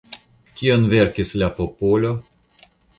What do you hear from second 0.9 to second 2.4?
verkis la popolo?